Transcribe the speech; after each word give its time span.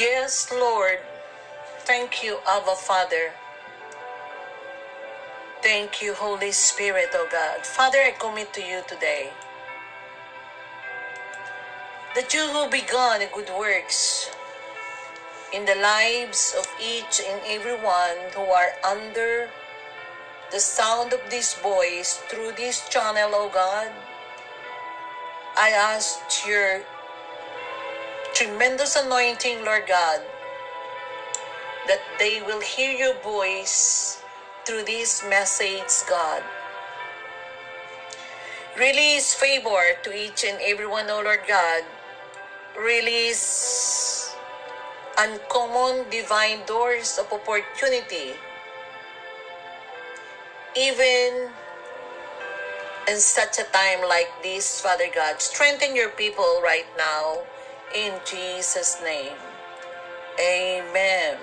Yes, 0.00 0.48
Lord. 0.50 0.98
Thank 1.84 2.24
you, 2.24 2.38
Abba 2.48 2.72
Father. 2.72 3.36
Thank 5.60 6.00
you, 6.00 6.14
Holy 6.14 6.52
Spirit, 6.52 7.10
O 7.12 7.28
God. 7.30 7.66
Father, 7.66 7.98
I 7.98 8.12
commit 8.18 8.54
to 8.54 8.62
you 8.62 8.80
today 8.88 9.28
that 12.14 12.32
you 12.32 12.48
who 12.48 12.70
begun 12.70 13.20
good 13.34 13.52
works 13.52 14.30
in 15.52 15.66
the 15.66 15.76
lives 15.76 16.56
of 16.56 16.64
each 16.80 17.20
and 17.20 17.42
everyone 17.44 18.32
who 18.32 18.48
are 18.48 18.72
under 18.80 19.50
the 20.50 20.60
sound 20.60 21.12
of 21.12 21.20
this 21.28 21.52
voice 21.60 22.24
through 22.32 22.52
this 22.56 22.88
channel, 22.88 23.36
O 23.36 23.50
God, 23.52 23.92
I 25.58 25.76
ask 25.76 26.16
your 26.48 26.88
tremendous 28.34 28.96
anointing, 28.96 29.64
Lord 29.64 29.84
God, 29.86 30.20
that 31.86 32.00
they 32.18 32.42
will 32.42 32.60
hear 32.60 32.92
your 32.92 33.14
voice 33.22 34.22
through 34.64 34.84
this 34.84 35.24
message, 35.28 35.90
God. 36.08 36.42
Release 38.78 39.34
favor 39.34 39.98
to 40.04 40.14
each 40.14 40.44
and 40.44 40.58
everyone, 40.62 41.10
O 41.10 41.20
Lord 41.22 41.42
God. 41.48 41.84
Release 42.78 44.34
uncommon 45.18 46.08
divine 46.08 46.64
doors 46.66 47.18
of 47.18 47.32
opportunity. 47.32 48.32
Even 50.76 51.50
in 53.08 53.18
such 53.18 53.58
a 53.58 53.64
time 53.74 54.08
like 54.08 54.30
this, 54.42 54.80
Father 54.80 55.10
God, 55.12 55.42
strengthen 55.42 55.96
your 55.96 56.10
people 56.10 56.60
right 56.62 56.86
now 56.96 57.42
in 57.94 58.14
Jesus' 58.24 58.96
name. 59.02 59.36
Amen. 60.38 61.36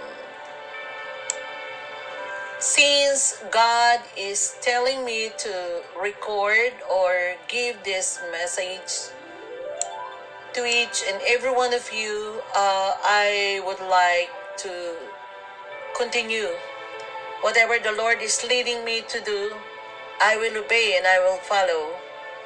Since 2.59 3.43
God 3.51 3.99
is 4.17 4.55
telling 4.61 5.05
me 5.05 5.29
to 5.37 5.83
record 6.01 6.73
or 6.89 7.35
give 7.47 7.83
this 7.83 8.19
message 8.31 9.13
to 10.53 10.65
each 10.65 11.03
and 11.07 11.21
every 11.27 11.53
one 11.53 11.73
of 11.73 11.91
you, 11.93 12.41
uh, 12.55 12.93
I 13.03 13.61
would 13.65 13.79
like 13.87 14.31
to 14.65 14.95
continue. 15.95 16.49
Whatever 17.41 17.77
the 17.77 17.91
Lord 17.91 18.21
is 18.21 18.43
leading 18.43 18.83
me 18.83 19.03
to 19.07 19.21
do, 19.21 19.53
I 20.19 20.35
will 20.37 20.57
obey 20.57 20.95
and 20.97 21.05
I 21.05 21.19
will 21.19 21.37
follow 21.37 21.93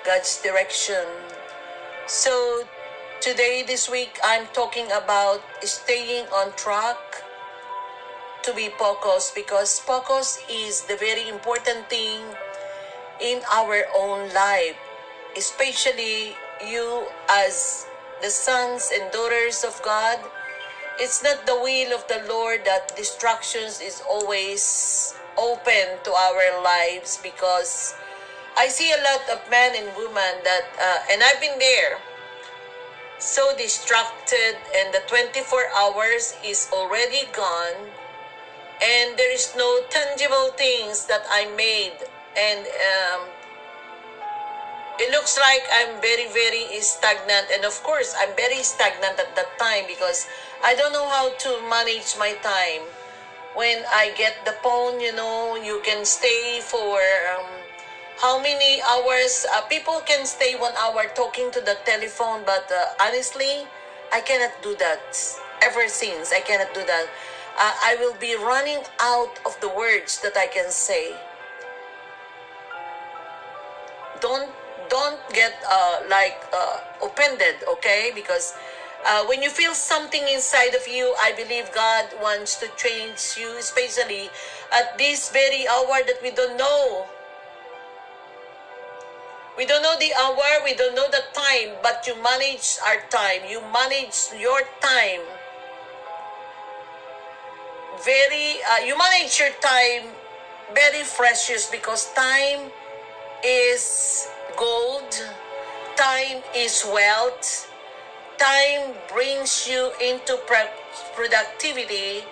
God's 0.03 0.41
direction. 0.41 1.07
So, 2.07 2.65
today, 3.21 3.61
this 3.61 3.87
week, 3.87 4.17
I'm 4.25 4.47
talking 4.47 4.89
about 4.89 5.45
staying 5.61 6.25
on 6.33 6.51
track 6.57 6.97
to 8.41 8.51
be 8.53 8.69
focused 8.79 9.35
because 9.35 9.77
focus 9.77 10.39
is 10.49 10.81
the 10.89 10.97
very 10.97 11.29
important 11.29 11.87
thing 11.87 12.17
in 13.21 13.41
our 13.53 13.85
own 13.95 14.33
life, 14.33 14.75
especially 15.37 16.33
you 16.65 17.05
as 17.29 17.85
the 18.23 18.31
sons 18.31 18.89
and 18.91 19.11
daughters 19.11 19.63
of 19.63 19.79
God. 19.83 20.17
It's 20.97 21.21
not 21.21 21.45
the 21.45 21.61
will 21.61 21.93
of 21.93 22.07
the 22.07 22.25
Lord 22.27 22.65
that 22.65 22.97
distractions 22.97 23.81
is 23.81 24.01
always 24.09 25.13
open 25.37 26.01
to 26.05 26.11
our 26.11 26.63
lives 26.63 27.19
because 27.21 27.93
I 28.57 28.67
see 28.67 28.91
a 28.91 28.97
lot 28.97 29.29
of 29.29 29.47
men 29.51 29.77
and 29.77 29.95
women 29.95 30.41
that, 30.43 30.65
uh, 30.81 31.13
and 31.13 31.21
I've 31.21 31.39
been 31.39 31.59
there, 31.59 32.01
so 33.21 33.55
distracted, 33.55 34.57
and 34.75 34.93
the 34.93 35.01
24 35.07 35.69
hours 35.77 36.33
is 36.43 36.67
already 36.73 37.25
gone, 37.31 37.87
and 38.81 39.17
there 39.17 39.31
is 39.31 39.53
no 39.55 39.81
tangible 39.89 40.49
things 40.57 41.05
that 41.05 41.23
I 41.29 41.45
made, 41.55 41.95
and 42.35 42.65
um, 42.65 43.29
it 44.99 45.09
looks 45.09 45.37
like 45.37 45.65
I'm 45.73 46.01
very, 46.01 46.27
very 46.29 46.81
stagnant. 46.81 47.49
And 47.51 47.65
of 47.65 47.81
course, 47.83 48.13
I'm 48.17 48.35
very 48.35 48.61
stagnant 48.61 49.19
at 49.19 49.35
that 49.35 49.57
time 49.57 49.85
because 49.87 50.27
I 50.63 50.75
don't 50.75 50.93
know 50.93 51.09
how 51.09 51.33
to 51.33 51.61
manage 51.69 52.17
my 52.17 52.33
time. 52.41 52.85
When 53.55 53.83
I 53.91 54.13
get 54.15 54.45
the 54.45 54.53
phone, 54.63 54.99
you 54.99 55.13
know, 55.13 55.55
you 55.55 55.81
can 55.83 56.05
stay 56.05 56.59
for 56.61 57.01
um, 57.33 57.60
how 58.21 58.39
many 58.39 58.79
hours? 58.85 59.47
Uh, 59.49 59.61
people 59.61 59.99
can 60.05 60.27
stay 60.27 60.53
one 60.53 60.73
hour 60.77 61.09
talking 61.15 61.49
to 61.51 61.59
the 61.59 61.75
telephone, 61.85 62.43
but 62.45 62.69
uh, 62.71 62.93
honestly, 63.01 63.65
I 64.13 64.21
cannot 64.21 64.53
do 64.61 64.75
that. 64.77 65.01
Ever 65.63 65.87
since, 65.89 66.31
I 66.31 66.41
cannot 66.41 66.73
do 66.73 66.85
that. 66.85 67.09
Uh, 67.57 67.73
I 67.81 67.97
will 67.99 68.13
be 68.21 68.35
running 68.35 68.85
out 69.01 69.39
of 69.45 69.59
the 69.59 69.69
words 69.69 70.21
that 70.21 70.37
I 70.37 70.45
can 70.45 70.69
say. 70.69 71.17
Don't 74.21 74.53
don't 74.89 75.21
get 75.33 75.57
uh, 75.65 76.05
like 76.07 76.37
uh, 76.53 76.77
offended, 77.01 77.55
okay? 77.67 78.11
Because 78.13 78.53
uh, 79.05 79.25
when 79.25 79.41
you 79.41 79.49
feel 79.49 79.73
something 79.73 80.21
inside 80.29 80.75
of 80.75 80.87
you, 80.87 81.15
I 81.17 81.33
believe 81.33 81.73
God 81.73 82.05
wants 82.21 82.59
to 82.61 82.69
change 82.77 83.33
you, 83.33 83.57
especially 83.57 84.29
at 84.69 84.97
this 84.97 85.33
very 85.33 85.65
hour 85.67 86.05
that 86.05 86.21
we 86.21 86.29
don't 86.29 86.57
know. 86.57 87.09
We 89.61 89.67
don't 89.67 89.83
know 89.83 89.95
the 89.99 90.11
hour, 90.15 90.63
we 90.63 90.73
don't 90.73 90.95
know 90.95 91.07
the 91.11 91.21
time, 91.33 91.77
but 91.83 92.07
you 92.07 92.15
manage 92.23 92.79
our 92.83 92.97
time. 93.11 93.41
You 93.47 93.61
manage 93.71 94.33
your 94.35 94.61
time. 94.81 95.21
Very, 98.03 98.57
uh, 98.65 98.79
you 98.79 98.97
manage 98.97 99.37
your 99.37 99.53
time 99.61 100.17
very 100.73 101.05
precious 101.15 101.69
because 101.69 102.11
time 102.13 102.71
is 103.45 104.27
gold, 104.57 105.13
time 105.95 106.41
is 106.55 106.83
wealth, 106.91 107.71
time 108.39 108.95
brings 109.13 109.67
you 109.69 109.91
into 110.01 110.39
productivity, 111.13 112.25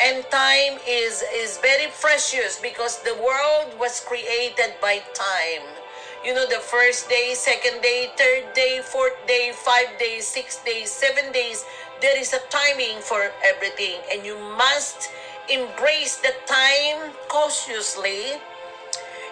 and 0.00 0.24
time 0.30 0.78
is, 0.86 1.24
is 1.34 1.58
very 1.58 1.90
precious 2.00 2.56
because 2.62 3.02
the 3.02 3.14
world 3.14 3.76
was 3.80 3.98
created 3.98 4.74
by 4.80 5.02
time. 5.12 5.77
You 6.24 6.34
know, 6.34 6.46
the 6.46 6.60
first 6.60 7.08
day, 7.08 7.34
second 7.34 7.80
day, 7.80 8.10
third 8.16 8.52
day, 8.54 8.80
fourth 8.82 9.14
day, 9.26 9.52
five 9.54 9.98
days, 9.98 10.26
six 10.26 10.58
days, 10.64 10.90
seven 10.90 11.32
days, 11.32 11.64
there 12.00 12.18
is 12.18 12.32
a 12.32 12.40
timing 12.50 13.00
for 13.00 13.30
everything, 13.44 14.00
and 14.12 14.26
you 14.26 14.36
must 14.58 15.10
embrace 15.48 16.16
the 16.18 16.34
time 16.46 17.12
cautiously 17.28 18.38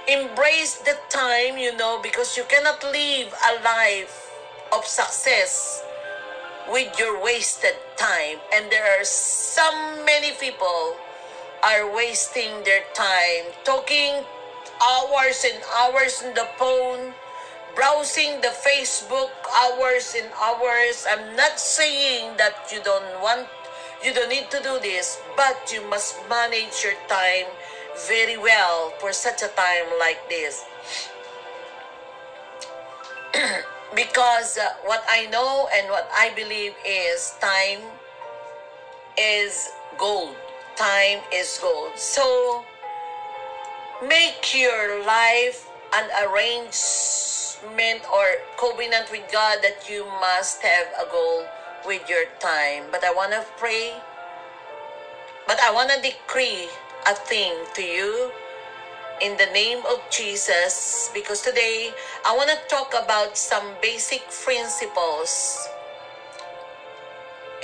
embrace 0.09 0.77
the 0.87 0.97
time, 1.09 1.59
you 1.59 1.77
know, 1.77 2.01
because 2.03 2.37
you 2.37 2.45
cannot 2.49 2.83
live 2.85 3.35
a 3.35 3.63
life 3.63 4.31
of 4.73 4.87
success 4.87 5.83
with 6.71 6.97
your 6.99 7.23
wasted 7.23 7.75
time. 7.97 8.39
And 8.55 8.71
there 8.71 8.87
are 9.01 9.05
so 9.05 9.67
many 10.05 10.33
people 10.39 10.97
are 11.63 11.93
wasting 11.93 12.63
their 12.65 12.83
time 12.95 13.51
talking 13.65 14.23
hours 14.83 15.45
and 15.45 15.63
hours 15.77 16.23
on 16.25 16.35
the 16.35 16.49
phone, 16.57 17.15
browsing 17.75 18.41
the 18.41 18.53
Facebook 18.53 19.31
hours 19.53 20.15
and 20.17 20.31
hours. 20.41 21.07
I'm 21.11 21.37
not 21.37 21.59
saying 21.59 22.37
that 22.37 22.71
you 22.73 22.83
don't 22.83 23.23
want 23.23 23.49
you 24.05 24.13
don't 24.13 24.29
need 24.29 24.51
to 24.51 24.63
do 24.63 24.79
this, 24.81 25.19
but 25.37 25.73
you 25.73 25.83
must 25.89 26.17
manage 26.29 26.85
your 26.85 26.95
time 27.09 27.47
very 28.09 28.37
well 28.37 28.93
for 28.99 29.13
such 29.13 29.43
a 29.43 29.49
time 29.49 29.89
like 29.99 30.21
this. 30.29 30.65
because 33.97 34.59
uh, 34.59 34.69
what 34.85 35.03
I 35.09 35.27
know 35.27 35.69
and 35.75 35.89
what 35.89 36.09
I 36.13 36.33
believe 36.37 36.75
is 36.87 37.35
time 37.41 37.81
is 39.19 39.71
gold. 39.99 40.37
Time 40.77 41.21
is 41.33 41.59
gold. 41.61 41.97
So 41.97 42.65
make 44.03 44.53
your 44.55 45.05
life 45.07 45.69
an 45.95 46.11
arrangement 46.29 48.05
or 48.13 48.27
covenant 48.59 49.11
with 49.11 49.25
God 49.33 49.59
that 49.63 49.89
you 49.89 50.05
must 50.21 50.61
have 50.63 50.87
a 51.01 51.11
goal 51.11 51.47
with 51.87 52.09
your 52.09 52.25
time. 52.39 52.85
But 52.93 53.05
I 53.05 53.13
want 53.15 53.33
to 53.33 53.45
pray, 53.57 53.95
but 55.47 55.59
I 55.61 55.73
want 55.73 55.91
to 55.91 56.03
decree 56.03 56.69
a 57.09 57.15
thing 57.15 57.55
to 57.75 57.83
you 57.83 58.31
in 59.23 59.37
the 59.39 59.47
name 59.47 59.79
of 59.89 60.03
Jesus 60.11 61.11
because 61.15 61.41
today 61.41 61.95
I 62.27 62.37
want 62.37 62.51
to 62.51 62.59
talk 62.69 62.93
about 62.93 63.39
some 63.39 63.65
basic 63.81 64.29
principles 64.29 65.69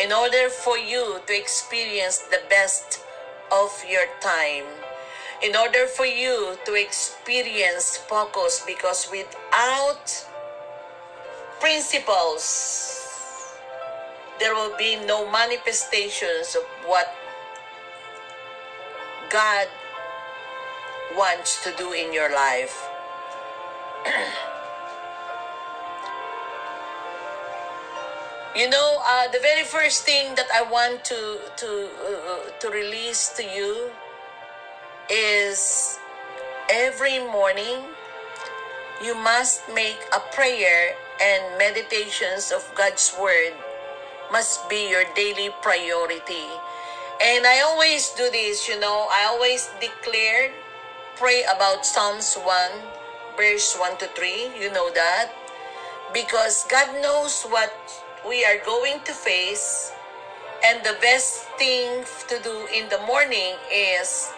in 0.01 0.13
order 0.13 0.49
for 0.49 0.79
you 0.79 1.21
to 1.27 1.37
experience 1.37 2.19
the 2.31 2.41
best 2.49 3.01
of 3.53 3.71
your 3.87 4.07
time. 4.23 4.65
In 5.43 5.57
order 5.57 5.87
for 5.87 6.07
you 6.07 6.57
to 6.67 6.75
experience 6.75 7.97
focus 7.97 8.63
because 8.65 9.11
without 9.11 10.07
principles 11.59 13.03
there 14.39 14.55
will 14.55 14.77
be 14.79 14.97
no 15.07 15.31
manifestations 15.31 16.55
of 16.55 16.63
what 16.87 17.13
God 19.31 19.67
wants 21.17 21.63
to 21.65 21.73
do 21.77 21.93
in 21.93 22.13
your 22.13 22.33
life. 22.33 22.89
you 28.57 28.69
know, 28.71 29.03
uh, 29.07 29.29
the 29.29 29.39
very 29.39 29.65
first 29.65 30.05
thing 30.05 30.35
that 30.35 30.47
I 30.55 30.63
want 30.63 31.05
to 31.07 31.39
to 31.57 31.89
uh, 31.99 32.51
to 32.61 32.71
release 32.71 33.29
to 33.37 33.43
you 33.43 33.91
is 35.13 35.99
every 36.73 37.19
morning 37.21 37.85
you 39.05 39.15
must 39.15 39.61
make 39.69 40.01
a 40.17 40.21
prayer 40.33 40.97
and 41.21 41.59
meditations 41.59 42.51
of 42.51 42.65
God's 42.75 43.13
word 43.21 43.53
must 44.33 44.71
be 44.71 44.89
your 44.89 45.05
daily 45.15 45.51
priority. 45.61 46.49
And 47.21 47.47
I 47.47 47.61
always 47.61 48.09
do 48.17 48.31
this, 48.33 48.67
you 48.67 48.81
know, 48.81 49.07
I 49.13 49.29
always 49.29 49.69
declare 49.81 50.51
pray 51.17 51.45
about 51.45 51.85
Psalms 51.85 52.35
1 52.35 52.71
verse 53.37 53.77
1 53.77 53.99
to 53.99 54.07
3, 54.17 54.57
you 54.59 54.73
know 54.73 54.91
that 54.93 55.29
because 56.15 56.65
God 56.71 56.89
knows 57.03 57.45
what 57.53 57.73
we 58.27 58.45
are 58.45 58.59
going 58.65 59.01
to 59.05 59.13
face 59.13 59.93
and 60.65 60.83
the 60.85 60.97
best 61.01 61.45
thing 61.59 62.05
to 62.29 62.41
do 62.43 62.67
in 62.73 62.89
the 62.89 63.01
morning 63.07 63.57
is 63.73 64.31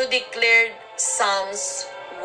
to 0.00 0.08
declare 0.08 0.72
Psalms 0.96 1.84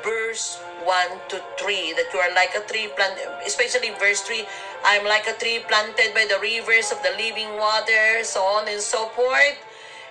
verse 0.00 0.56
1 0.88 1.28
to 1.28 1.36
3 1.60 1.92
that 2.00 2.08
you 2.16 2.18
are 2.18 2.32
like 2.32 2.56
a 2.56 2.64
tree 2.64 2.88
planted 2.96 3.28
especially 3.44 3.92
verse 4.00 4.24
3 4.24 4.40
I'm 4.88 5.04
like 5.04 5.28
a 5.28 5.36
tree 5.36 5.60
planted 5.68 6.16
by 6.16 6.24
the 6.24 6.40
rivers 6.40 6.88
of 6.88 7.04
the 7.04 7.12
living 7.20 7.60
water 7.60 8.24
so 8.24 8.40
on 8.40 8.68
and 8.72 8.80
so 8.80 9.12
forth. 9.12 9.60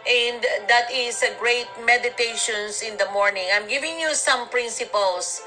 And 0.07 0.39
that 0.69 0.87
is 0.93 1.23
a 1.23 1.35
great 1.35 1.67
meditations 1.83 2.81
in 2.81 2.95
the 2.95 3.09
morning. 3.11 3.43
I'm 3.51 3.67
giving 3.67 3.99
you 3.99 4.15
some 4.15 4.47
principles 4.47 5.41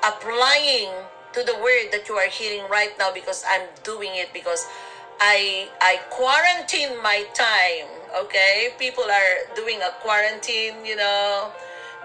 applying 0.00 0.88
to 1.34 1.44
the 1.44 1.52
word 1.60 1.92
that 1.92 2.08
you 2.08 2.14
are 2.14 2.30
hearing 2.30 2.64
right 2.70 2.96
now 2.98 3.12
because 3.12 3.44
I'm 3.44 3.68
doing 3.84 4.16
it 4.16 4.32
because 4.32 4.64
I 5.20 5.68
I 5.80 6.00
quarantine 6.10 7.00
my 7.02 7.24
time 7.34 7.88
okay 8.22 8.74
people 8.78 9.04
are 9.04 9.54
doing 9.54 9.80
a 9.82 9.92
quarantine 10.02 10.84
you 10.84 10.96
know 10.96 11.52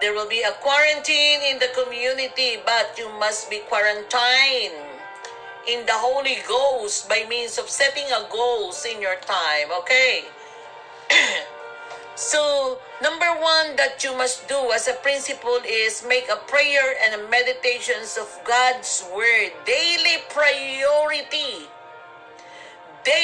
there 0.02 0.16
will 0.16 0.28
be 0.28 0.42
a 0.42 0.52
quarantine 0.66 1.46
in 1.46 1.60
the 1.60 1.70
community, 1.78 2.58
but 2.66 2.98
you 2.98 3.08
must 3.20 3.52
be 3.52 3.62
quarantined 3.70 4.74
in 5.70 5.86
the 5.86 5.94
Holy 5.94 6.42
Ghost 6.48 7.08
by 7.08 7.24
means 7.30 7.60
of 7.60 7.70
setting 7.70 8.10
a 8.10 8.26
goals 8.32 8.84
in 8.84 9.00
your 9.00 9.18
time, 9.22 9.70
okay? 9.78 10.26
so, 12.16 12.80
number 13.00 13.30
one 13.38 13.76
that 13.76 14.04
you 14.04 14.18
must 14.18 14.48
do 14.50 14.72
as 14.74 14.88
a 14.88 14.94
principle 15.06 15.62
is 15.64 16.04
make 16.10 16.26
a 16.34 16.42
prayer 16.50 16.98
and 17.06 17.22
a 17.22 17.30
meditations 17.30 18.18
of 18.18 18.26
God's 18.44 19.06
word. 19.14 19.54
Daily 19.68 20.18
priority. 20.34 20.71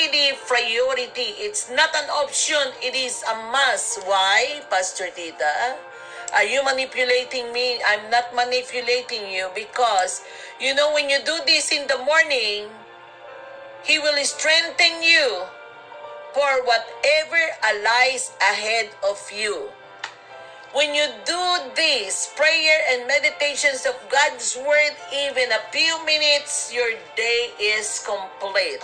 Daily 0.07 0.39
priority. 0.47 1.35
It's 1.35 1.67
not 1.67 1.91
an 1.91 2.07
option, 2.09 2.71
it 2.79 2.95
is 2.95 3.23
a 3.27 3.35
must. 3.51 3.99
Why, 4.07 4.63
Pastor 4.69 5.11
Tita? 5.11 5.75
Are 6.31 6.47
you 6.47 6.63
manipulating 6.63 7.51
me? 7.51 7.81
I'm 7.83 8.09
not 8.09 8.31
manipulating 8.31 9.27
you 9.27 9.51
because, 9.51 10.23
you 10.61 10.75
know, 10.75 10.93
when 10.93 11.09
you 11.09 11.19
do 11.25 11.35
this 11.45 11.73
in 11.75 11.87
the 11.91 11.97
morning, 12.07 12.71
He 13.83 13.99
will 13.99 14.15
strengthen 14.23 15.03
you 15.03 15.43
for 16.31 16.63
whatever 16.63 17.43
lies 17.83 18.31
ahead 18.39 18.87
of 19.03 19.19
you. 19.27 19.67
When 20.71 20.95
you 20.95 21.07
do 21.25 21.43
this 21.75 22.31
prayer 22.37 22.79
and 22.95 23.07
meditations 23.11 23.83
of 23.83 23.99
God's 24.07 24.55
Word, 24.55 24.95
even 25.11 25.51
a 25.51 25.59
few 25.75 25.99
minutes, 26.05 26.71
your 26.71 26.95
day 27.17 27.51
is 27.59 27.99
complete. 28.07 28.79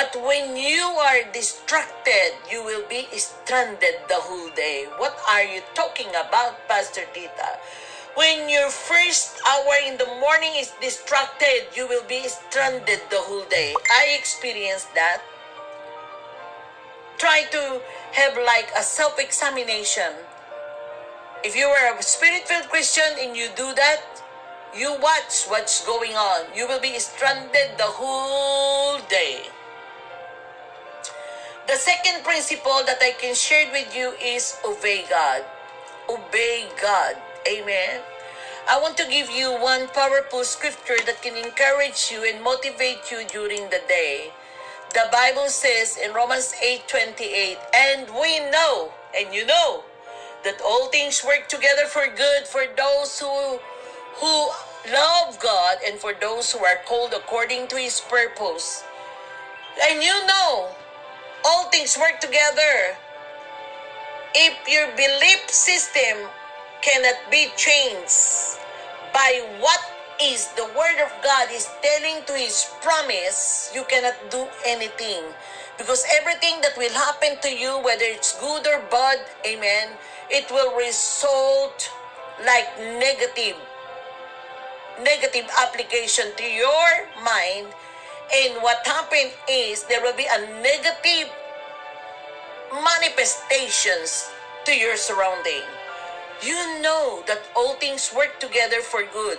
But 0.00 0.16
when 0.24 0.56
you 0.56 0.80
are 0.80 1.28
distracted, 1.30 2.32
you 2.50 2.64
will 2.64 2.88
be 2.88 3.04
stranded 3.12 4.00
the 4.08 4.16
whole 4.16 4.48
day. 4.56 4.88
What 4.96 5.12
are 5.28 5.44
you 5.44 5.60
talking 5.74 6.08
about, 6.16 6.56
Pastor 6.68 7.04
Tita? 7.12 7.60
When 8.16 8.48
your 8.48 8.70
first 8.70 9.36
hour 9.44 9.76
in 9.84 10.00
the 10.00 10.08
morning 10.24 10.56
is 10.56 10.72
distracted, 10.80 11.68
you 11.76 11.86
will 11.86 12.08
be 12.08 12.24
stranded 12.32 13.04
the 13.12 13.20
whole 13.20 13.44
day. 13.52 13.76
I 13.92 14.16
experienced 14.16 14.88
that. 14.96 15.20
Try 17.18 17.44
to 17.52 17.82
have 18.16 18.40
like 18.40 18.72
a 18.72 18.82
self 18.82 19.20
examination. 19.20 20.16
If 21.44 21.52
you 21.52 21.68
are 21.68 21.92
a 21.92 22.02
spirit 22.02 22.48
filled 22.48 22.72
Christian 22.72 23.20
and 23.20 23.36
you 23.36 23.52
do 23.52 23.68
that, 23.76 24.00
you 24.72 24.96
watch 24.96 25.44
what's 25.52 25.84
going 25.84 26.16
on. 26.16 26.48
You 26.56 26.66
will 26.66 26.80
be 26.80 26.96
stranded 26.96 27.76
the 27.76 27.92
whole 28.00 28.96
day. 29.12 29.59
The 31.70 31.76
second 31.76 32.24
principle 32.24 32.82
that 32.82 32.98
I 32.98 33.12
can 33.12 33.32
share 33.32 33.70
with 33.70 33.94
you 33.94 34.10
is 34.18 34.58
obey 34.66 35.06
God. 35.08 35.46
Obey 36.10 36.66
God. 36.82 37.14
Amen. 37.46 38.02
I 38.68 38.80
want 38.82 38.96
to 38.96 39.06
give 39.06 39.30
you 39.30 39.54
one 39.54 39.86
powerful 39.94 40.42
scripture 40.42 40.98
that 41.06 41.22
can 41.22 41.38
encourage 41.38 42.10
you 42.10 42.26
and 42.26 42.42
motivate 42.42 43.06
you 43.14 43.22
during 43.22 43.70
the 43.70 43.78
day. 43.86 44.34
The 44.98 45.06
Bible 45.12 45.46
says 45.46 45.94
in 45.94 46.10
Romans 46.10 46.58
8:28, 46.58 47.62
and 47.70 48.10
we 48.18 48.42
know, 48.50 48.90
and 49.14 49.30
you 49.30 49.46
know, 49.46 49.86
that 50.42 50.58
all 50.66 50.90
things 50.90 51.22
work 51.22 51.46
together 51.46 51.86
for 51.86 52.10
good 52.10 52.50
for 52.50 52.66
those 52.66 53.22
who 53.22 53.62
who 54.18 54.34
love 54.90 55.38
God 55.38 55.78
and 55.86 56.02
for 56.02 56.18
those 56.18 56.50
who 56.50 56.66
are 56.66 56.82
called 56.82 57.14
according 57.14 57.70
to 57.70 57.78
his 57.78 58.02
purpose. 58.02 58.82
And 59.78 60.02
you 60.02 60.26
know 60.26 60.74
all 61.44 61.70
things 61.70 61.96
work 61.96 62.20
together. 62.20 62.96
If 64.34 64.54
your 64.68 64.86
belief 64.96 65.50
system 65.50 66.28
cannot 66.82 67.18
be 67.30 67.48
changed 67.56 68.58
by 69.12 69.42
what 69.58 69.80
is 70.22 70.48
the 70.54 70.68
word 70.76 71.00
of 71.02 71.10
God 71.24 71.48
is 71.50 71.68
telling 71.82 72.24
to 72.26 72.32
his 72.34 72.68
promise, 72.82 73.70
you 73.74 73.84
cannot 73.88 74.14
do 74.30 74.46
anything. 74.66 75.24
Because 75.78 76.04
everything 76.20 76.60
that 76.60 76.76
will 76.76 76.92
happen 76.92 77.40
to 77.40 77.48
you, 77.48 77.80
whether 77.82 78.04
it's 78.04 78.38
good 78.38 78.66
or 78.66 78.84
bad, 78.90 79.18
amen, 79.46 79.96
it 80.28 80.50
will 80.50 80.76
result 80.76 81.90
like 82.44 82.68
negative 82.78 83.56
negative 85.02 85.48
application 85.58 86.26
to 86.36 86.44
your 86.44 87.08
mind 87.24 87.72
and 88.34 88.62
what 88.62 88.86
happened 88.86 89.32
is 89.50 89.84
there 89.84 90.02
will 90.02 90.16
be 90.16 90.26
a 90.30 90.40
negative 90.62 91.30
manifestations 92.72 94.30
to 94.64 94.72
your 94.72 94.96
surrounding. 94.96 95.62
You 96.42 96.80
know 96.80 97.22
that 97.26 97.42
all 97.56 97.74
things 97.74 98.12
work 98.14 98.40
together 98.40 98.80
for 98.82 99.04
good. 99.12 99.38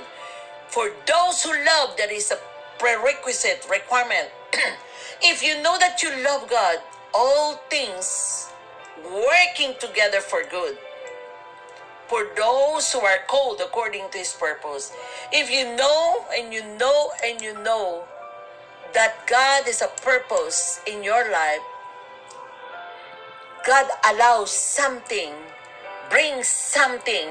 For 0.68 0.92
those 1.08 1.44
who 1.44 1.52
love, 1.66 1.98
that 1.98 2.12
is 2.12 2.32
a 2.32 2.40
prerequisite 2.80 3.66
requirement. 3.70 4.30
if 5.24 5.44
you 5.44 5.62
know 5.62 5.78
that 5.80 6.04
you 6.04 6.12
love 6.24 6.50
God, 6.50 6.78
all 7.14 7.56
things 7.70 8.50
working 9.04 9.74
together 9.80 10.22
for 10.22 10.44
good. 10.50 10.78
For 12.08 12.28
those 12.36 12.92
who 12.92 13.00
are 13.00 13.20
called 13.28 13.62
according 13.62 14.10
to 14.12 14.18
his 14.20 14.34
purpose. 14.34 14.92
If 15.32 15.50
you 15.50 15.76
know 15.76 16.26
and 16.36 16.54
you 16.54 16.64
know 16.78 17.12
and 17.24 17.42
you 17.42 17.54
know 17.64 18.06
that 18.94 19.28
God 19.28 19.68
is 19.68 19.82
a 19.82 19.88
purpose 20.02 20.82
in 20.86 21.04
your 21.04 21.32
life, 21.32 21.62
God 23.66 23.88
allows 24.10 24.52
something, 24.52 25.34
brings 26.10 26.48
something 26.48 27.28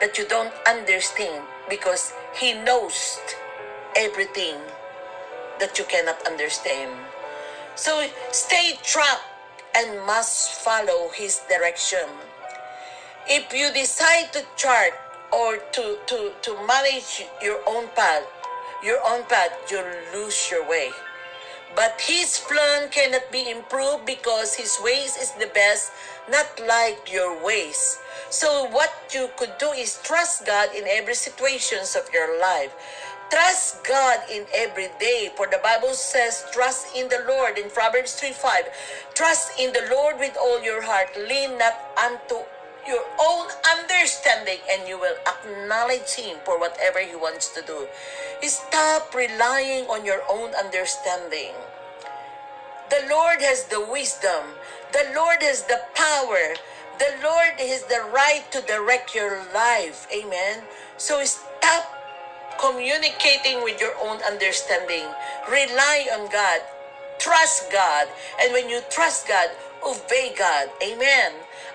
that 0.00 0.16
you 0.16 0.26
don't 0.28 0.52
understand 0.66 1.44
because 1.68 2.12
He 2.38 2.54
knows 2.54 3.18
everything 3.96 4.56
that 5.58 5.78
you 5.78 5.84
cannot 5.84 6.24
understand. 6.26 6.90
So 7.74 8.06
stay 8.30 8.78
trapped 8.82 9.24
and 9.74 10.06
must 10.06 10.62
follow 10.62 11.10
His 11.14 11.40
direction. 11.48 12.08
If 13.28 13.52
you 13.52 13.72
decide 13.72 14.32
to 14.32 14.44
chart 14.56 14.92
or 15.32 15.56
to, 15.56 15.98
to, 16.06 16.32
to 16.42 16.66
manage 16.66 17.24
your 17.40 17.60
own 17.66 17.88
path, 17.94 18.24
your 18.82 18.98
own 19.06 19.24
path, 19.24 19.52
you'll 19.70 19.86
lose 20.12 20.50
your 20.50 20.68
way. 20.68 20.90
But 21.74 22.00
his 22.00 22.38
plan 22.38 22.90
cannot 22.90 23.32
be 23.32 23.50
improved 23.50 24.04
because 24.04 24.54
his 24.54 24.76
ways 24.82 25.16
is 25.16 25.32
the 25.32 25.48
best, 25.54 25.90
not 26.30 26.46
like 26.68 27.10
your 27.10 27.42
ways. 27.42 27.98
So 28.28 28.68
what 28.68 28.92
you 29.14 29.30
could 29.38 29.56
do 29.58 29.70
is 29.72 29.98
trust 30.02 30.44
God 30.44 30.68
in 30.76 30.84
every 30.86 31.14
situations 31.14 31.96
of 31.96 32.12
your 32.12 32.38
life. 32.40 32.74
Trust 33.30 33.84
God 33.84 34.20
in 34.30 34.44
every 34.54 34.88
day. 35.00 35.30
For 35.34 35.46
the 35.46 35.60
Bible 35.62 35.94
says, 35.94 36.44
trust 36.52 36.94
in 36.94 37.08
the 37.08 37.24
Lord 37.26 37.56
in 37.56 37.70
Proverbs 37.70 38.12
3 38.20 38.32
5. 38.32 38.68
Trust 39.14 39.58
in 39.58 39.72
the 39.72 39.88
Lord 39.90 40.18
with 40.18 40.36
all 40.36 40.62
your 40.62 40.82
heart. 40.82 41.16
Lean 41.16 41.56
not 41.56 41.72
unto 41.96 42.44
your 42.86 43.04
own 43.20 43.46
understanding 43.78 44.58
and 44.70 44.88
you 44.88 44.98
will 44.98 45.16
acknowledge 45.26 46.14
him 46.14 46.38
for 46.44 46.58
whatever 46.58 47.00
he 47.00 47.14
wants 47.14 47.48
to 47.54 47.62
do. 47.62 47.86
Stop 48.42 49.14
relying 49.14 49.86
on 49.86 50.04
your 50.04 50.22
own 50.30 50.54
understanding. 50.54 51.54
The 52.90 53.06
Lord 53.08 53.40
has 53.40 53.64
the 53.64 53.80
wisdom. 53.80 54.58
The 54.92 55.12
Lord 55.14 55.40
has 55.40 55.62
the 55.64 55.80
power. 55.94 56.54
The 56.98 57.14
Lord 57.22 57.56
has 57.58 57.84
the 57.84 58.04
right 58.12 58.44
to 58.52 58.60
direct 58.62 59.14
your 59.14 59.42
life. 59.54 60.06
Amen. 60.12 60.62
So 60.98 61.24
stop 61.24 61.88
communicating 62.60 63.64
with 63.64 63.80
your 63.80 63.94
own 64.02 64.20
understanding. 64.22 65.08
Rely 65.48 66.06
on 66.12 66.30
God. 66.30 66.60
Trust 67.18 67.72
God. 67.72 68.08
And 68.42 68.52
when 68.52 68.68
you 68.68 68.82
trust 68.90 69.26
God, 69.26 69.48
obey 69.86 70.34
God. 70.36 70.70
Amen. 70.82 71.32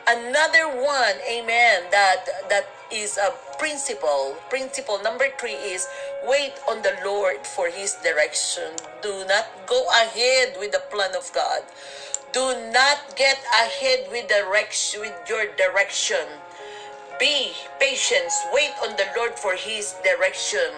Another 0.08 0.72
one, 0.72 1.16
amen, 1.28 1.84
that 1.92 2.24
that 2.50 2.68
is 2.92 3.18
a 3.18 3.36
principle. 3.60 4.36
Principle 4.50 5.00
number 5.04 5.28
three 5.38 5.60
is 5.60 5.88
wait 6.24 6.54
on 6.70 6.82
the 6.82 6.96
Lord 7.04 7.46
for 7.46 7.68
his 7.68 7.96
direction. 8.04 8.72
Do 9.02 9.26
not 9.28 9.48
go 9.68 9.84
ahead 9.92 10.56
with 10.60 10.72
the 10.72 10.84
plan 10.92 11.12
of 11.16 11.28
God. 11.34 11.64
Do 12.32 12.56
not 12.72 13.16
get 13.16 13.40
ahead 13.60 14.08
with 14.12 14.28
direction 14.28 15.02
with 15.02 15.16
your 15.28 15.52
direction. 15.56 16.24
Be 17.20 17.52
patient. 17.80 18.32
Wait 18.54 18.72
on 18.84 18.96
the 18.96 19.08
Lord 19.18 19.36
for 19.40 19.56
his 19.56 19.96
direction. 20.04 20.72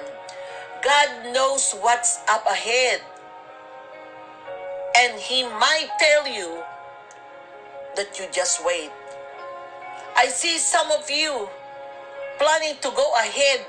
God 0.81 1.33
knows 1.33 1.73
what's 1.81 2.19
up 2.29 2.45
ahead. 2.47 3.01
And 4.95 5.19
he 5.19 5.43
might 5.43 5.89
tell 5.99 6.27
you 6.27 6.63
that 7.95 8.19
you 8.19 8.25
just 8.31 8.65
wait. 8.65 8.91
I 10.15 10.27
see 10.27 10.57
some 10.57 10.91
of 10.91 11.09
you 11.09 11.49
planning 12.39 12.75
to 12.81 12.89
go 12.91 13.07
ahead 13.15 13.65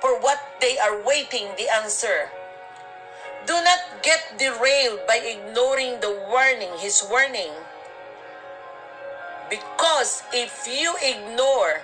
for 0.00 0.20
what 0.20 0.38
they 0.60 0.78
are 0.78 1.02
waiting 1.02 1.46
the 1.56 1.68
answer. 1.68 2.30
Do 3.46 3.54
not 3.62 4.02
get 4.02 4.38
derailed 4.38 5.06
by 5.06 5.22
ignoring 5.22 6.00
the 6.00 6.14
warning, 6.30 6.70
his 6.78 7.02
warning. 7.10 7.50
Because 9.48 10.22
if 10.34 10.66
you 10.66 10.94
ignore 11.02 11.82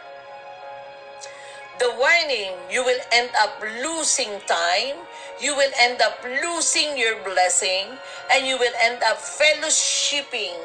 the 1.78 1.94
warning, 1.98 2.58
you 2.70 2.82
will 2.84 2.98
end 3.12 3.30
up 3.38 3.62
losing 3.82 4.42
time, 4.46 4.98
you 5.40 5.54
will 5.54 5.70
end 5.78 6.02
up 6.02 6.18
losing 6.42 6.98
your 6.98 7.22
blessing, 7.22 7.98
and 8.30 8.46
you 8.46 8.58
will 8.58 8.74
end 8.82 9.02
up 9.02 9.18
fellowshipping 9.18 10.58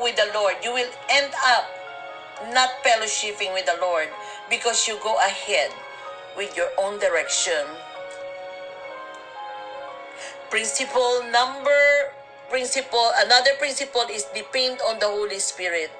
with 0.00 0.16
the 0.16 0.30
Lord. 0.34 0.56
You 0.62 0.72
will 0.72 0.90
end 1.10 1.32
up 1.46 1.64
not 2.52 2.70
fellowshipping 2.84 3.52
with 3.54 3.66
the 3.66 3.78
Lord 3.80 4.08
because 4.50 4.86
you 4.86 4.98
go 5.02 5.16
ahead 5.18 5.70
with 6.36 6.56
your 6.56 6.68
own 6.78 6.98
direction. 6.98 7.64
Principle 10.50 11.24
number 11.32 12.12
principle 12.48 13.10
another 13.24 13.50
principle 13.58 14.06
is 14.10 14.24
depend 14.34 14.78
on 14.86 14.98
the 15.00 15.06
Holy 15.08 15.38
Spirit. 15.38 15.90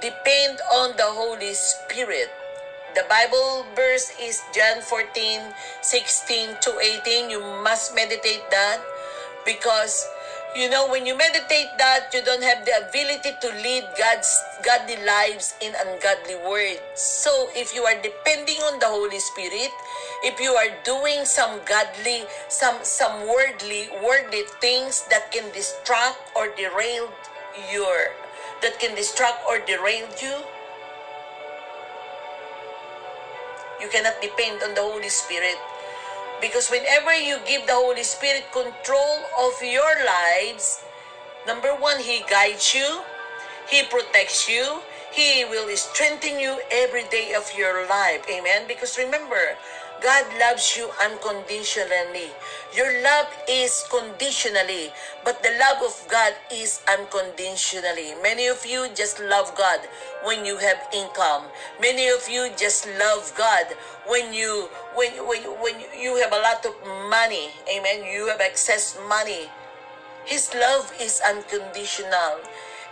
Depend 0.00 0.58
on 0.72 0.96
the 0.96 1.06
Holy 1.06 1.54
Spirit. 1.54 2.30
The 2.94 3.04
Bible 3.10 3.66
verse 3.76 4.10
is 4.22 4.40
John 4.54 4.80
14, 4.82 5.42
16 5.82 6.56
to 6.62 6.70
18. 7.04 7.30
You 7.30 7.40
must 7.62 7.94
meditate 7.94 8.42
that 8.50 8.80
because 9.44 10.06
you 10.58 10.68
know 10.68 10.90
when 10.90 11.06
you 11.06 11.16
meditate 11.16 11.70
that 11.78 12.10
you 12.12 12.20
don't 12.26 12.42
have 12.42 12.66
the 12.66 12.74
ability 12.82 13.30
to 13.38 13.46
lead 13.62 13.86
god's 13.94 14.42
godly 14.58 14.98
lives 15.06 15.54
in 15.62 15.70
ungodly 15.86 16.34
words. 16.34 16.82
So 16.98 17.30
if 17.54 17.72
you 17.72 17.86
are 17.86 17.94
depending 18.02 18.58
on 18.66 18.80
the 18.82 18.90
holy 18.90 19.20
spirit 19.20 19.70
if 20.26 20.40
you 20.40 20.50
are 20.58 20.74
doing 20.82 21.22
some 21.22 21.62
godly 21.62 22.26
some 22.50 22.82
some 22.82 23.22
worldly 23.22 23.86
worldly 24.02 24.50
things 24.58 25.06
that 25.14 25.30
can 25.30 25.46
distract 25.54 26.18
or 26.34 26.50
derail 26.58 27.06
your 27.70 28.18
that 28.60 28.82
can 28.82 28.98
distract 28.98 29.38
or 29.46 29.62
derail 29.62 30.10
you 30.18 30.42
you 33.78 33.86
cannot 33.86 34.18
depend 34.20 34.58
on 34.66 34.74
the 34.74 34.82
holy 34.82 35.08
spirit 35.08 35.62
because 36.40 36.68
whenever 36.70 37.14
you 37.14 37.38
give 37.46 37.66
the 37.66 37.74
Holy 37.74 38.02
Spirit 38.04 38.50
control 38.52 39.26
of 39.38 39.54
your 39.62 40.04
lives, 40.06 40.82
number 41.46 41.74
one, 41.74 42.00
He 42.00 42.22
guides 42.30 42.74
you, 42.74 43.02
He 43.68 43.82
protects 43.84 44.48
you, 44.48 44.82
He 45.12 45.44
will 45.44 45.68
strengthen 45.76 46.38
you 46.38 46.60
every 46.70 47.04
day 47.04 47.34
of 47.34 47.50
your 47.56 47.86
life. 47.88 48.24
Amen. 48.30 48.66
Because 48.68 48.98
remember, 48.98 49.56
God 50.00 50.24
loves 50.38 50.76
you 50.76 50.90
unconditionally. 51.02 52.30
Your 52.76 53.02
love 53.02 53.26
is 53.48 53.84
conditionally, 53.90 54.92
but 55.24 55.42
the 55.42 55.50
love 55.58 55.82
of 55.82 55.94
God 56.08 56.34
is 56.52 56.80
unconditionally. 56.86 58.14
Many 58.22 58.46
of 58.46 58.64
you 58.64 58.86
just 58.94 59.18
love 59.18 59.50
God 59.58 59.80
when 60.22 60.44
you 60.44 60.56
have 60.58 60.78
income. 60.94 61.50
Many 61.80 62.08
of 62.08 62.28
you 62.28 62.50
just 62.56 62.86
love 62.98 63.32
God 63.36 63.66
when 64.06 64.32
you 64.32 64.68
when 64.94 65.10
when 65.26 65.42
when 65.58 65.76
you 65.98 66.14
have 66.22 66.32
a 66.32 66.42
lot 66.46 66.64
of 66.64 66.74
money. 67.10 67.50
Amen. 67.66 68.06
You 68.06 68.28
have 68.28 68.40
excess 68.40 68.96
money. 69.08 69.50
His 70.26 70.54
love 70.54 70.92
is 71.00 71.20
unconditional. 71.26 72.38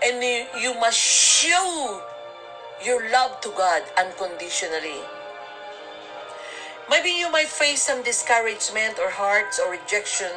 And 0.03 0.23
you, 0.23 0.47
you 0.61 0.75
must 0.81 0.99
show 0.99 2.03
your 2.85 3.11
love 3.11 3.41
to 3.43 3.51
God 3.57 3.83
unconditionally. 3.97 5.01
Maybe 6.89 7.11
you 7.11 7.31
might 7.33 7.49
face 7.49 7.83
some 7.83 8.03
discouragement 8.05 9.01
or 9.01 9.11
hurts 9.11 9.59
or 9.59 9.73
rejection 9.73 10.31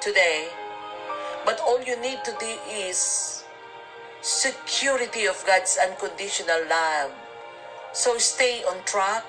today. 0.00 0.48
But 1.44 1.58
all 1.58 1.82
you 1.82 2.00
need 2.00 2.22
to 2.24 2.32
do 2.38 2.54
is 2.70 3.42
security 4.22 5.26
of 5.26 5.42
God's 5.44 5.76
unconditional 5.76 6.62
love. 6.70 7.10
So 7.92 8.16
stay 8.18 8.62
on 8.62 8.84
track. 8.86 9.24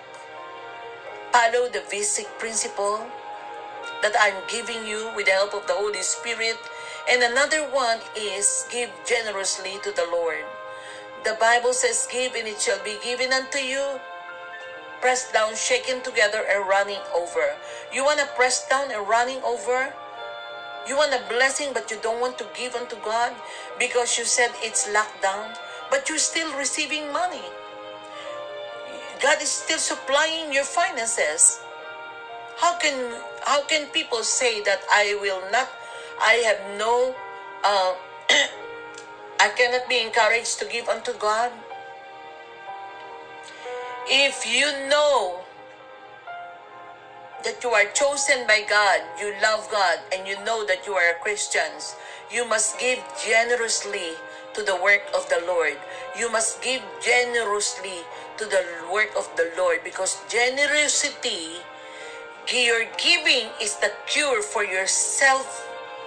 Follow 1.34 1.70
the 1.70 1.84
basic 1.90 2.28
principle 2.38 3.02
that 4.04 4.14
I'm 4.22 4.38
giving 4.48 4.86
you 4.86 5.10
with 5.16 5.26
the 5.26 5.34
help 5.34 5.56
of 5.56 5.66
the 5.66 5.74
Holy 5.74 6.04
Spirit. 6.04 6.58
And 7.10 7.24
another 7.24 7.66
one 7.74 7.98
is 8.16 8.66
give 8.72 8.92
generously 9.08 9.80
to 9.84 9.92
the 9.92 10.08
Lord. 10.12 10.46
The 11.24 11.36
Bible 11.40 11.74
says, 11.74 12.08
Give 12.12 12.36
and 12.36 12.48
it 12.48 12.62
shall 12.62 12.82
be 12.86 12.98
given 13.04 13.34
unto 13.34 13.58
you 13.58 14.00
pressed 15.06 15.34
down, 15.34 15.54
shaken 15.54 16.02
together, 16.02 16.42
and 16.50 16.66
running 16.66 16.98
over. 17.14 17.54
You 17.94 18.04
want 18.04 18.18
to 18.18 18.26
press 18.34 18.68
down 18.68 18.90
and 18.90 19.08
running 19.08 19.38
over? 19.46 19.94
You 20.90 20.98
want 20.98 21.14
a 21.14 21.22
blessing, 21.30 21.78
but 21.78 21.92
you 21.92 22.02
don't 22.02 22.20
want 22.20 22.42
to 22.42 22.46
give 22.58 22.74
unto 22.74 22.98
God 23.06 23.38
because 23.78 24.18
you 24.18 24.26
said 24.26 24.50
it's 24.66 24.90
locked 24.90 25.22
down, 25.22 25.54
but 25.92 26.10
you're 26.10 26.18
still 26.18 26.50
receiving 26.58 27.14
money. 27.14 27.46
God 29.22 29.38
is 29.46 29.54
still 29.54 29.78
supplying 29.78 30.50
your 30.52 30.66
finances. 30.66 31.62
How 32.58 32.74
can 32.82 32.98
how 33.46 33.62
can 33.70 33.86
people 33.94 34.26
say 34.26 34.66
that 34.66 34.82
I 34.90 35.14
will 35.22 35.46
not? 35.54 35.70
I 36.18 36.42
have 36.50 36.82
no. 36.82 37.14
Uh, 37.62 37.94
I 39.46 39.54
cannot 39.54 39.86
be 39.86 40.02
encouraged 40.02 40.58
to 40.58 40.66
give 40.66 40.90
unto 40.90 41.14
God 41.14 41.54
if 44.08 44.46
you 44.46 44.70
know 44.90 45.42
that 47.44 47.64
you 47.64 47.70
are 47.70 47.86
chosen 47.94 48.46
by 48.48 48.62
God, 48.70 49.02
you 49.20 49.34
love 49.42 49.70
God, 49.72 50.00
and 50.14 50.28
you 50.28 50.38
know 50.44 50.66
that 50.66 50.86
you 50.86 50.94
are 50.94 51.14
Christians, 51.22 51.96
you 52.32 52.48
must 52.48 52.80
give 52.80 53.00
generously 53.24 54.18
to 54.54 54.64
the 54.64 54.76
work 54.76 55.02
of 55.14 55.28
the 55.30 55.44
Lord. 55.46 55.78
You 56.18 56.32
must 56.32 56.62
give 56.62 56.82
generously 57.02 58.02
to 58.38 58.46
the 58.46 58.66
work 58.92 59.10
of 59.18 59.30
the 59.38 59.52
Lord 59.58 59.84
because 59.84 60.22
generosity, 60.30 61.62
your 62.52 62.86
giving 62.98 63.50
is 63.62 63.76
the 63.78 63.92
cure 64.08 64.42
for 64.42 64.64
your 64.64 64.88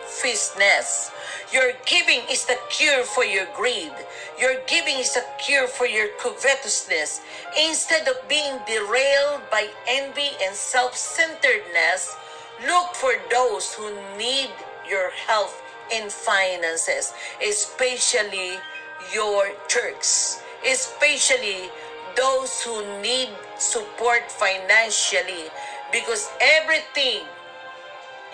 selfishness. 0.08 1.10
Your 1.52 1.72
giving 1.86 2.20
is 2.30 2.44
the 2.46 2.56
cure 2.70 3.04
for 3.04 3.24
your 3.24 3.46
greed. 3.56 3.92
Your 4.40 4.56
giving 4.66 4.98
is 4.98 5.16
a 5.16 5.24
cure 5.42 5.66
for 5.66 5.86
your 5.86 6.08
covetousness. 6.20 7.20
Instead 7.58 8.08
of 8.08 8.16
being 8.28 8.58
derailed 8.66 9.42
by 9.50 9.68
envy 9.88 10.30
and 10.42 10.54
self 10.54 10.96
centeredness, 10.96 12.16
look 12.66 12.94
for 12.94 13.12
those 13.30 13.74
who 13.74 13.90
need 14.16 14.50
your 14.88 15.10
help 15.26 15.50
in 15.92 16.08
finances, 16.10 17.12
especially 17.46 18.58
your 19.14 19.52
church, 19.68 20.40
especially 20.66 21.70
those 22.16 22.62
who 22.62 22.82
need 23.00 23.28
support 23.58 24.30
financially 24.30 25.48
because 25.92 26.28
everything 26.40 27.22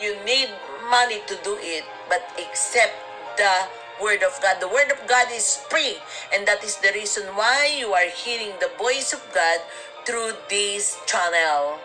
you 0.00 0.16
need 0.24 0.48
money 0.90 1.20
to 1.26 1.36
do 1.42 1.56
it 1.60 1.84
but 2.08 2.22
accept 2.38 2.94
the 3.36 3.68
word 4.00 4.22
of 4.22 4.38
God. 4.42 4.60
The 4.60 4.68
word 4.68 4.90
of 4.90 5.00
God 5.06 5.28
is 5.32 5.56
free 5.70 5.98
and 6.32 6.46
that 6.46 6.64
is 6.64 6.76
the 6.76 6.92
reason 6.92 7.24
why 7.34 7.70
you 7.78 7.92
are 7.94 8.08
hearing 8.10 8.52
the 8.60 8.70
voice 8.78 9.12
of 9.12 9.22
God 9.34 9.60
through 10.04 10.32
this 10.48 10.98
channel. 11.06 11.78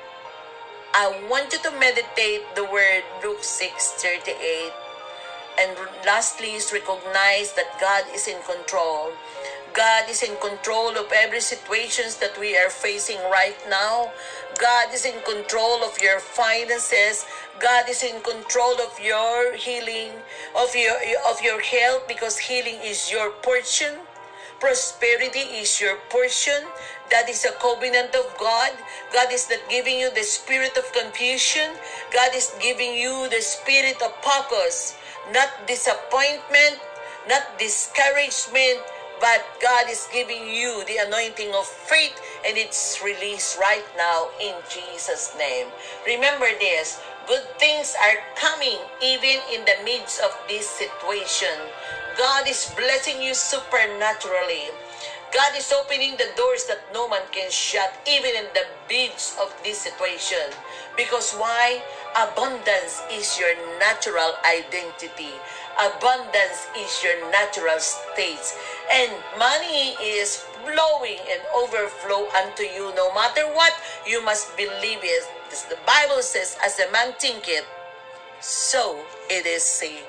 I 0.94 1.08
want 1.30 1.54
you 1.54 1.60
to 1.60 1.72
meditate 1.78 2.42
the 2.56 2.66
word 2.66 3.06
Luke 3.22 3.44
6:38 3.46 4.74
and 5.60 5.78
lastly 6.06 6.56
is 6.56 6.72
recognize 6.74 7.54
that 7.54 7.78
God 7.80 8.06
is 8.16 8.28
in 8.28 8.42
control. 8.42 9.12
God 9.74 10.10
is 10.10 10.24
in 10.24 10.36
control 10.42 10.98
of 10.98 11.12
every 11.14 11.42
situations 11.42 12.18
that 12.18 12.38
we 12.40 12.58
are 12.58 12.70
facing 12.70 13.20
right 13.30 13.58
now. 13.70 14.12
God 14.60 14.94
is 14.94 15.06
in 15.06 15.22
control 15.22 15.84
of 15.84 16.02
your 16.02 16.20
finances. 16.20 17.26
God 17.60 17.88
is 17.88 18.04
in 18.04 18.22
control 18.22 18.82
of 18.82 19.00
your 19.00 19.56
healing, 19.56 20.12
of 20.58 20.76
your 20.76 20.98
of 21.30 21.42
your 21.42 21.62
health 21.62 22.08
because 22.08 22.38
healing 22.50 22.82
is 22.82 23.12
your 23.12 23.30
portion. 23.46 24.00
Prosperity 24.60 25.62
is 25.62 25.80
your 25.80 25.98
portion. 26.10 26.66
That 27.12 27.30
is 27.30 27.46
a 27.46 27.54
covenant 27.62 28.16
of 28.16 28.28
God. 28.38 28.74
God 29.14 29.32
is 29.32 29.48
not 29.50 29.64
giving 29.70 30.00
you 30.00 30.12
the 30.12 30.24
spirit 30.24 30.78
of 30.78 30.92
confusion. 30.92 31.78
God 32.12 32.36
is 32.36 32.52
giving 32.60 32.94
you 32.94 33.30
the 33.30 33.42
spirit 33.42 34.02
of 34.02 34.12
purpose, 34.22 34.98
not 35.32 35.48
disappointment, 35.68 36.82
not 37.30 37.58
discouragement, 37.58 38.84
but 39.22 39.44
God 39.62 39.90
is 39.90 40.08
giving 40.14 40.48
you 40.50 40.84
the 40.88 40.98
anointing 40.98 41.54
of 41.54 41.68
faith 41.68 42.20
and 42.46 42.58
it's 42.58 43.02
released 43.04 43.60
right 43.60 43.86
now 43.98 44.30
in 44.42 44.56
Jesus' 44.70 45.36
name. 45.38 45.68
Remember 46.08 46.48
this 46.60 47.00
good 47.28 47.44
things 47.60 47.96
are 48.02 48.18
coming 48.36 48.80
even 49.04 49.40
in 49.54 49.66
the 49.66 49.78
midst 49.86 50.22
of 50.22 50.36
this 50.48 50.68
situation. 50.68 51.54
God 52.18 52.48
is 52.48 52.72
blessing 52.76 53.22
you 53.22 53.34
supernaturally. 53.36 54.72
God 55.32 55.54
is 55.56 55.72
opening 55.72 56.18
the 56.18 56.34
doors 56.36 56.66
that 56.66 56.82
no 56.92 57.08
man 57.08 57.22
can 57.32 57.52
shut, 57.52 57.94
even 58.10 58.34
in 58.34 58.50
the 58.58 58.66
midst 58.90 59.38
of 59.38 59.54
this 59.64 59.78
situation. 59.78 60.50
Because 60.98 61.34
why? 61.38 61.82
Abundance 62.18 63.02
is 63.14 63.38
your 63.38 63.54
natural 63.78 64.34
identity. 64.42 65.30
Abundance 65.78 66.66
is 66.74 66.90
your 67.06 67.30
natural 67.30 67.78
state. 67.78 68.42
And 68.92 69.14
money 69.38 69.94
is 70.02 70.42
flowing 70.66 71.22
and 71.30 71.42
overflow 71.54 72.26
unto 72.34 72.64
you. 72.64 72.90
No 72.98 73.14
matter 73.14 73.46
what, 73.54 73.74
you 74.08 74.26
must 74.26 74.58
believe 74.58 75.06
it. 75.06 75.24
As 75.52 75.66
the 75.66 75.78
Bible 75.86 76.22
says, 76.26 76.58
as 76.66 76.80
a 76.80 76.90
man 76.92 77.14
thinketh, 77.20 77.70
so 78.42 79.06
it 79.30 79.46
is 79.46 79.64
said. 79.64 80.09